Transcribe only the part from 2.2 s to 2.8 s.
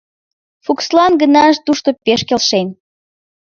келшен.